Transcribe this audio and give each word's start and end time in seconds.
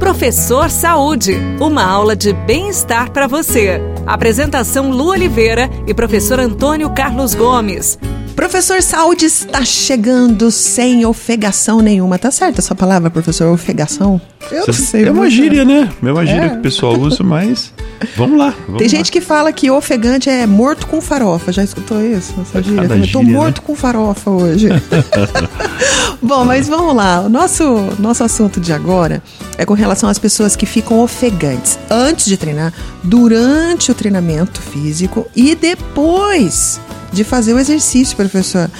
Professor 0.00 0.70
Saúde, 0.70 1.36
uma 1.60 1.84
aula 1.84 2.16
de 2.16 2.32
bem-estar 2.32 3.10
para 3.10 3.26
você. 3.26 3.82
Apresentação 4.06 4.90
Lu 4.90 5.08
Oliveira 5.10 5.68
e 5.86 5.92
professor 5.92 6.40
Antônio 6.40 6.88
Carlos 6.88 7.34
Gomes. 7.34 7.98
Professor 8.34 8.80
Saúde 8.80 9.26
está 9.26 9.62
chegando 9.62 10.50
sem 10.50 11.04
ofegação 11.04 11.80
nenhuma. 11.80 12.18
Tá 12.18 12.30
certa 12.30 12.62
essa 12.62 12.74
palavra, 12.74 13.10
professor? 13.10 13.52
Ofegação? 13.52 14.18
Eu 14.50 14.66
não 14.66 14.72
sei. 14.72 15.04
É 15.04 15.10
uma 15.10 15.28
gíria, 15.28 15.66
né? 15.66 15.92
É 16.02 16.10
uma 16.10 16.24
gíria 16.24 16.46
é. 16.46 16.48
que 16.48 16.56
o 16.56 16.62
pessoal 16.62 16.98
usa, 16.98 17.22
mas 17.22 17.70
vamos 18.16 18.38
lá. 18.38 18.54
Vamos 18.66 18.78
Tem 18.78 18.88
lá. 18.88 18.96
gente 18.96 19.12
que 19.12 19.20
fala 19.20 19.52
que 19.52 19.70
ofegante 19.70 20.30
é 20.30 20.46
morto 20.46 20.86
com 20.86 21.02
farofa. 21.02 21.52
Já 21.52 21.62
escutou 21.62 22.02
isso? 22.02 22.34
Essa 22.40 22.62
gíria? 22.62 22.84
Eu 22.84 22.88
tô 22.88 23.02
gíria, 23.02 23.22
morto 23.22 23.58
né? 23.58 23.66
com 23.66 23.76
farofa 23.76 24.30
hoje. 24.30 24.68
Bom, 26.22 26.44
mas 26.44 26.68
vamos 26.68 26.94
lá. 26.94 27.20
O 27.20 27.28
nosso, 27.28 27.64
nosso 27.98 28.22
assunto 28.22 28.60
de 28.60 28.72
agora 28.72 29.22
é 29.56 29.64
com 29.64 29.72
relação 29.72 30.08
às 30.08 30.18
pessoas 30.18 30.54
que 30.54 30.66
ficam 30.66 31.00
ofegantes 31.00 31.78
antes 31.90 32.26
de 32.26 32.36
treinar, 32.36 32.72
durante 33.02 33.90
o 33.90 33.94
treinamento 33.94 34.60
físico 34.60 35.26
e 35.34 35.54
depois 35.54 36.80
de 37.12 37.24
fazer 37.24 37.54
o 37.54 37.58
exercício, 37.58 38.16
professor. 38.16 38.70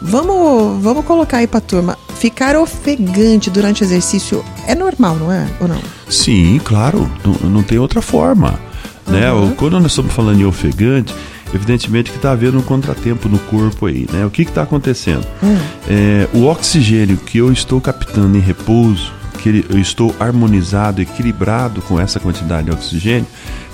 Vamos, 0.00 0.82
vamos 0.82 1.04
colocar 1.04 1.38
aí 1.38 1.46
para 1.46 1.58
a 1.58 1.62
turma. 1.62 1.98
Ficar 2.18 2.56
ofegante 2.56 3.50
durante 3.50 3.82
o 3.82 3.84
exercício 3.84 4.44
é 4.66 4.74
normal, 4.74 5.16
não 5.16 5.30
é? 5.30 5.46
Ou 5.60 5.68
não? 5.68 5.80
Sim, 6.08 6.60
claro. 6.64 7.10
Não, 7.24 7.50
não 7.50 7.62
tem 7.62 7.78
outra 7.78 8.00
forma. 8.00 8.58
Uhum. 9.06 9.12
Né? 9.12 9.54
Quando 9.56 9.78
nós 9.80 9.92
estamos 9.92 10.12
falando 10.12 10.40
em 10.40 10.44
ofegante, 10.44 11.14
evidentemente 11.54 12.10
que 12.10 12.16
está 12.16 12.32
havendo 12.32 12.58
um 12.58 12.62
contratempo 12.62 13.28
no 13.28 13.38
corpo 13.38 13.86
aí, 13.86 14.06
né? 14.12 14.24
O 14.24 14.30
que 14.30 14.42
está 14.42 14.62
acontecendo? 14.62 15.26
Uhum. 15.42 15.58
É, 15.88 16.28
o 16.32 16.44
oxigênio 16.46 17.16
que 17.16 17.38
eu 17.38 17.52
estou 17.52 17.80
captando 17.80 18.36
em 18.36 18.40
repouso, 18.40 19.12
que 19.38 19.64
eu 19.70 19.78
estou 19.78 20.14
harmonizado, 20.18 21.00
equilibrado 21.00 21.80
com 21.82 21.98
essa 22.00 22.18
quantidade 22.18 22.66
de 22.66 22.72
oxigênio, 22.72 23.26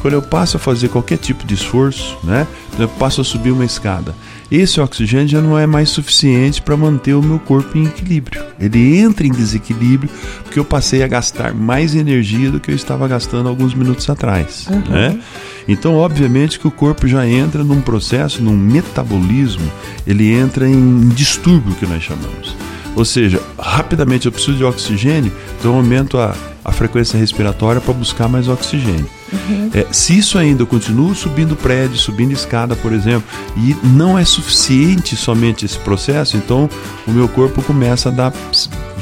quando 0.02 0.14
eu 0.14 0.22
passo 0.22 0.58
a 0.58 0.60
fazer 0.60 0.88
qualquer 0.88 1.16
tipo 1.16 1.46
de 1.46 1.54
esforço, 1.54 2.18
né? 2.22 2.46
Eu 2.78 2.88
passo 2.88 3.22
a 3.22 3.24
subir 3.24 3.50
uma 3.50 3.64
escada. 3.64 4.14
Esse 4.50 4.78
oxigênio 4.78 5.28
já 5.28 5.40
não 5.40 5.58
é 5.58 5.66
mais 5.66 5.88
suficiente 5.88 6.60
para 6.60 6.76
manter 6.76 7.14
o 7.14 7.22
meu 7.22 7.38
corpo 7.38 7.78
em 7.78 7.86
equilíbrio. 7.86 8.43
Ele 8.58 8.98
entra 8.98 9.26
em 9.26 9.32
desequilíbrio 9.32 10.10
porque 10.42 10.58
eu 10.58 10.64
passei 10.64 11.02
a 11.02 11.08
gastar 11.08 11.54
mais 11.54 11.94
energia 11.94 12.50
do 12.50 12.60
que 12.60 12.70
eu 12.70 12.74
estava 12.74 13.06
gastando 13.08 13.48
alguns 13.48 13.74
minutos 13.74 14.08
atrás, 14.08 14.66
uhum. 14.70 14.92
né? 14.92 15.18
Então, 15.66 15.94
obviamente 15.94 16.58
que 16.58 16.68
o 16.68 16.70
corpo 16.70 17.08
já 17.08 17.26
entra 17.26 17.64
num 17.64 17.80
processo, 17.80 18.42
num 18.42 18.56
metabolismo, 18.56 19.70
ele 20.06 20.30
entra 20.30 20.68
em 20.68 21.08
distúrbio 21.08 21.74
que 21.74 21.86
nós 21.86 22.02
chamamos. 22.02 22.54
Ou 22.94 23.04
seja, 23.04 23.40
rapidamente 23.58 24.26
eu 24.26 24.32
preciso 24.32 24.56
de 24.56 24.64
oxigênio, 24.64 25.32
então 25.58 25.72
eu 25.72 25.78
aumento 25.78 26.18
a, 26.18 26.36
a 26.64 26.72
frequência 26.72 27.18
respiratória 27.18 27.80
para 27.80 27.92
buscar 27.92 28.28
mais 28.28 28.48
oxigênio. 28.48 29.06
Uhum. 29.32 29.70
É, 29.74 29.86
se 29.92 30.16
isso 30.16 30.38
ainda 30.38 30.62
eu 30.62 30.66
continuo 30.66 31.14
subindo 31.14 31.54
prédio, 31.54 31.98
subindo 31.98 32.32
escada, 32.32 32.74
por 32.74 32.92
exemplo, 32.92 33.28
e 33.56 33.76
não 33.86 34.18
é 34.18 34.24
suficiente 34.24 35.14
somente 35.14 35.64
esse 35.64 35.78
processo, 35.78 36.36
então 36.36 36.70
o 37.06 37.10
meu 37.10 37.28
corpo 37.28 37.62
começa 37.62 38.08
a 38.08 38.12
dar 38.12 38.32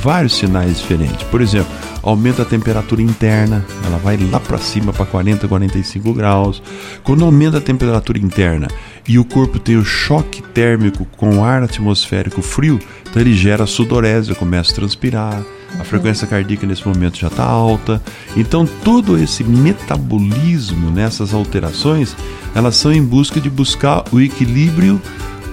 vários 0.02 0.34
sinais 0.34 0.78
diferentes. 0.78 1.22
Por 1.24 1.40
exemplo, 1.40 1.70
aumenta 2.02 2.42
a 2.42 2.44
temperatura 2.44 3.00
interna, 3.00 3.64
ela 3.86 3.98
vai 3.98 4.16
lá 4.16 4.40
para 4.40 4.58
cima 4.58 4.92
para 4.92 5.06
40, 5.06 5.46
45 5.46 6.12
graus. 6.12 6.60
Quando 7.05 7.24
aumenta 7.24 7.58
a 7.58 7.60
temperatura 7.60 8.18
interna 8.18 8.66
e 9.06 9.18
o 9.18 9.24
corpo 9.24 9.60
tem 9.60 9.77
o 9.77 9.84
choque 9.84 10.42
térmico 10.42 11.06
com 11.16 11.38
o 11.38 11.44
ar 11.44 11.62
atmosférico 11.62 12.42
frio, 12.42 12.80
então 13.08 13.22
ele 13.22 13.34
gera 13.34 13.66
sudorese, 13.66 14.30
eu 14.30 14.36
começo 14.36 14.72
a 14.72 14.74
transpirar 14.74 15.42
a 15.78 15.84
frequência 15.84 16.27
cardíaca 16.27 16.67
nesse 16.67 16.87
momento 16.87 17.19
já 17.19 17.28
está 17.28 17.45
alta. 17.45 18.01
Então, 18.37 18.67
todo 18.84 19.19
esse 19.19 19.42
metabolismo 19.45 20.91
nessas 20.91 21.33
alterações, 21.34 22.17
elas 22.55 22.77
são 22.77 22.92
em 22.92 23.03
busca 23.03 23.41
de 23.41 23.51
buscar 23.51 24.05
o 24.12 24.20
equilíbrio 24.20 25.01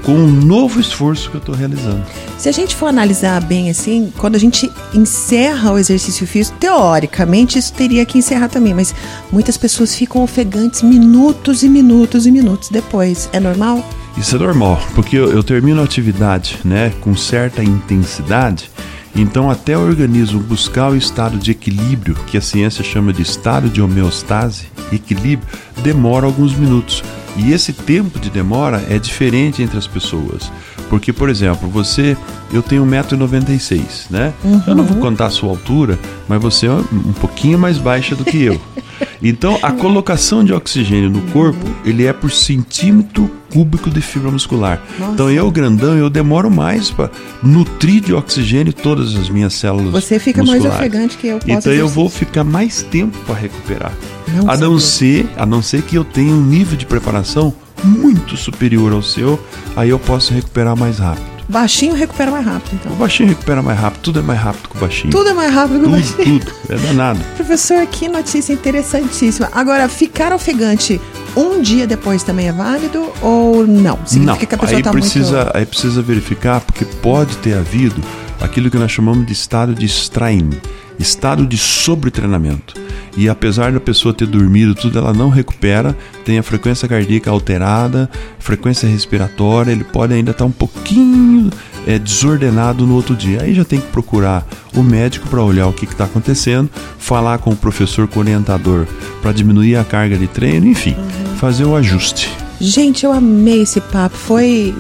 com 0.04 0.14
um 0.14 0.28
novo 0.28 0.80
esforço 0.80 1.30
que 1.30 1.36
eu 1.36 1.40
estou 1.40 1.56
realizando. 1.56 2.04
Se 2.38 2.48
a 2.48 2.52
gente 2.52 2.76
for 2.76 2.88
analisar 2.88 3.42
bem 3.42 3.70
assim, 3.70 4.12
quando 4.18 4.36
a 4.36 4.40
gente 4.40 4.72
encerra 4.94 5.72
o 5.72 5.78
exercício 5.78 6.26
físico, 6.26 6.58
teoricamente 6.58 7.60
isso 7.60 7.74
teria 7.74 8.06
que 8.06 8.18
encerrar 8.18 8.48
também, 8.48 8.74
mas 8.74 8.96
muitas 9.32 9.58
pessoas 9.58 9.94
ficam 9.94 10.24
ofegantes 10.24 10.82
minutos 10.82 11.64
e 11.64 11.70
minutos 11.70 12.26
e 12.26 12.32
minutos 12.32 12.70
depois. 12.70 13.30
É 13.34 13.40
normal? 13.40 13.88
Isso 14.18 14.36
é 14.36 14.40
normal, 14.40 14.82
porque 14.96 15.16
eu, 15.18 15.32
eu 15.32 15.44
termino 15.44 15.82
a 15.82 15.84
atividade 15.84 16.60
né, 16.64 16.92
com 17.02 17.16
certa 17.16 17.64
intensidade 17.64 18.70
então, 19.20 19.50
até 19.50 19.78
o 19.78 19.82
organismo 19.82 20.40
buscar 20.40 20.92
o 20.92 20.96
estado 20.96 21.38
de 21.38 21.52
equilíbrio, 21.52 22.16
que 22.28 22.38
a 22.38 22.42
ciência 22.42 22.84
chama 22.84 23.12
de 23.12 23.22
estado 23.22 23.70
de 23.70 23.82
homeostase, 23.82 24.68
equilíbrio, 24.92 25.48
demora 25.84 26.26
alguns 26.26 26.54
minutos. 26.54 27.04
E 27.36 27.52
esse 27.52 27.74
tempo 27.74 28.20
de 28.20 28.30
demora 28.30 28.84
é 28.90 28.98
diferente 28.98 29.62
entre 29.62 29.78
as 29.78 29.88
pessoas. 29.88 30.52
Porque, 30.90 31.14
por 31.14 31.30
exemplo, 31.30 31.70
você, 31.70 32.18
eu 32.52 32.64
tenho 32.64 32.84
1,96m, 32.86 34.10
né? 34.10 34.34
Uhum. 34.44 34.62
Eu 34.66 34.76
não 34.76 34.84
vou 34.84 34.98
contar 34.98 35.28
a 35.28 35.30
sua 35.30 35.50
altura, 35.50 36.00
mas 36.28 36.42
você 36.42 36.68
é 36.68 36.72
um 36.72 37.14
pouquinho 37.14 37.60
mais 37.60 37.78
baixa 37.78 38.16
do 38.16 38.26
que 38.26 38.42
eu. 38.42 38.60
Então, 39.22 39.60
a 39.62 39.72
colocação 39.72 40.44
de 40.44 40.54
oxigênio 40.54 41.10
no 41.10 41.22
corpo, 41.32 41.66
ele 41.84 42.06
é 42.06 42.14
por 42.14 42.32
centímetro 42.32 43.30
cúbico 43.52 43.90
de 43.90 44.02
fibra 44.02 44.32
muscular. 44.32 44.82
Nossa. 44.98 45.14
Então, 45.14 45.32
eu, 45.32 45.50
grandão, 45.52 45.98
eu 45.98 46.10
demoro 46.10 46.50
mais 46.50 46.90
para 46.90 47.10
nutrir 47.44 48.02
de 48.02 48.14
oxigênio 48.14 48.72
todas 48.72 49.16
as 49.16 49.30
minhas 49.30 49.54
células 49.54 49.92
Você 49.92 50.20
fica 50.20 50.42
musculares. 50.42 50.68
mais 50.68 50.80
ofegante 50.80 51.18
que 51.18 51.28
eu. 51.28 51.40
Então, 51.48 51.74
eu 51.74 51.88
vou 51.88 52.10
ficar 52.10 52.44
mais 52.44 52.82
tempo 52.84 53.18
para 53.26 53.36
recuperar. 53.36 53.92
Não 54.28 54.50
a 54.50 54.56
não 54.56 54.80
ser, 54.80 55.28
a 55.36 55.46
não 55.46 55.62
ser 55.62 55.82
que 55.82 55.96
eu 55.96 56.04
tenha 56.04 56.32
um 56.32 56.42
nível 56.42 56.78
de 56.78 56.86
preparação 56.86 57.54
muito 57.84 58.38
superior 58.38 58.94
ao 58.94 59.02
seu, 59.02 59.40
aí 59.76 59.90
eu 59.90 60.00
posso 60.00 60.34
recuperar 60.34 60.78
mais 60.78 61.00
rápido. 61.00 61.39
Baixinho 61.50 61.96
recupera 61.96 62.30
mais 62.30 62.46
rápido, 62.46 62.76
então. 62.76 62.92
O 62.92 62.96
baixinho 62.96 63.30
recupera 63.30 63.64
mais 63.64 63.80
rápido, 63.80 64.02
tudo 64.02 64.20
é 64.20 64.22
mais 64.22 64.40
rápido 64.40 64.70
que 64.70 64.78
o 64.78 64.80
baixinho. 64.80 65.12
Tudo 65.12 65.30
é 65.30 65.34
mais 65.34 65.52
rápido 65.52 65.80
que 65.80 65.86
o 65.88 65.90
baixinho. 65.90 66.40
Tudo, 66.40 66.52
é 66.70 66.78
danado. 66.78 67.20
Professor, 67.36 67.88
que 67.88 68.08
notícia 68.08 68.54
interessantíssima. 68.54 69.50
Agora, 69.52 69.90
ficar 69.90 70.32
ofegante 70.32 71.02
um 71.36 71.60
dia 71.60 71.88
depois 71.88 72.22
também 72.22 72.50
é 72.50 72.52
válido 72.52 73.12
ou 73.20 73.66
não? 73.66 73.98
Significa 74.06 74.26
não, 74.26 74.38
que 74.38 74.56
a 74.56 74.58
pessoa 74.60 74.80
está 74.80 74.92
precisa, 74.92 75.44
muito... 75.44 75.58
Aí 75.58 75.66
precisa 75.66 76.02
verificar, 76.04 76.62
porque 76.62 76.86
pode 76.86 77.36
ter 77.38 77.58
havido 77.58 78.00
aquilo 78.40 78.70
que 78.70 78.78
nós 78.78 78.92
chamamos 78.92 79.26
de 79.26 79.34
estado 79.34 79.74
de 79.74 79.88
strain, 79.88 80.52
estado 81.00 81.48
de 81.48 81.58
sobretreinamento 81.58 82.76
e 83.20 83.28
apesar 83.28 83.74
da 83.74 83.82
pessoa 83.82 84.14
ter 84.14 84.26
dormido 84.26 84.74
tudo, 84.74 84.98
ela 84.98 85.12
não 85.12 85.28
recupera, 85.28 85.94
tem 86.24 86.40
a 86.40 86.44
frequência 86.44 86.88
cardíaca 86.88 87.30
alterada, 87.30 88.10
frequência 88.40 88.88
respiratória, 88.88 89.74
ele 89.74 89.84
pode 89.84 90.14
ainda 90.14 90.32
estar 90.32 90.46
um 90.46 90.52
pouquinho 90.52 91.50
é, 91.86 92.00
desordenado 92.00 92.88
no 92.88 92.96
outro 92.96 93.18
dia. 93.18 93.42
Aí 93.42 93.54
já 93.54 93.66
tem 93.66 93.82
que 93.82 93.88
procurar 93.88 94.48
o 94.74 94.82
médico 94.82 95.28
para 95.28 95.44
olhar 95.44 95.68
o 95.68 95.74
que 95.74 95.84
está 95.84 96.06
acontecendo, 96.06 96.70
falar 96.98 97.40
com 97.40 97.50
o 97.50 97.58
professor, 97.58 98.08
com 98.08 98.20
o 98.20 98.24
orientador 98.24 98.88
para 99.22 99.34
diminuir 99.34 99.76
a 99.76 99.84
carga 99.84 100.18
de 100.18 100.28
treino, 100.28 100.66
enfim, 100.66 100.96
uhum. 100.98 101.36
fazer 101.36 101.66
o 101.66 101.76
ajuste. 101.76 102.34
Gente, 102.62 103.06
eu 103.06 103.12
amei 103.12 103.64
esse 103.64 103.82
papo. 103.82 104.16
Foi 104.16 104.74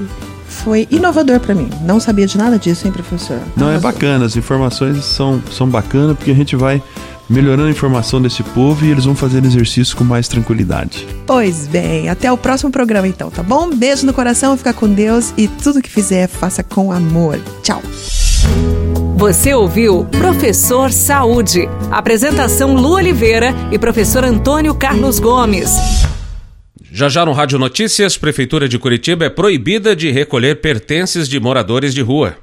foi 0.47 0.87
inovador 0.89 1.41
para 1.41 1.53
mim. 1.53 1.69
Não 1.81 1.99
sabia 1.99 2.25
de 2.25 2.37
nada 2.37 2.57
disso, 2.57 2.87
hein, 2.87 2.93
professor? 2.93 3.39
Não, 3.55 3.69
é 3.69 3.79
bacana. 3.79 4.25
As 4.25 4.35
informações 4.35 5.03
são, 5.03 5.41
são 5.51 5.67
bacanas 5.67 6.17
porque 6.17 6.31
a 6.31 6.35
gente 6.35 6.55
vai 6.55 6.81
melhorando 7.29 7.67
a 7.67 7.71
informação 7.71 8.21
desse 8.21 8.41
povo 8.41 8.85
e 8.85 8.91
eles 8.91 9.05
vão 9.05 9.15
fazer 9.15 9.43
exercício 9.45 9.95
com 9.95 10.03
mais 10.03 10.27
tranquilidade. 10.27 11.07
Pois 11.27 11.67
bem, 11.67 12.09
até 12.09 12.31
o 12.31 12.37
próximo 12.37 12.71
programa 12.71 13.07
então, 13.07 13.29
tá 13.29 13.43
bom? 13.43 13.69
Beijo 13.69 14.05
no 14.05 14.13
coração, 14.13 14.57
fica 14.57 14.73
com 14.73 14.87
Deus 14.87 15.33
e 15.37 15.47
tudo 15.47 15.81
que 15.81 15.89
fizer, 15.89 16.27
faça 16.27 16.63
com 16.63 16.91
amor. 16.91 17.39
Tchau. 17.61 17.81
Você 19.15 19.53
ouviu 19.53 20.05
Professor 20.05 20.91
Saúde. 20.91 21.67
Apresentação 21.91 22.73
Lu 22.73 22.93
Oliveira 22.93 23.53
e 23.71 23.77
professor 23.77 24.23
Antônio 24.23 24.73
Carlos 24.73 25.19
Gomes. 25.19 25.71
Já 26.91 27.07
já 27.09 27.25
no 27.25 27.33
Rádio 27.33 27.59
Notícias, 27.59 28.17
Prefeitura 28.17 28.67
de 28.67 28.79
Curitiba 28.79 29.25
é 29.25 29.29
proibida 29.29 29.95
de 29.95 30.09
recolher 30.09 30.61
pertences 30.61 31.27
de 31.29 31.39
moradores 31.39 31.93
de 31.93 32.01
rua. 32.01 32.37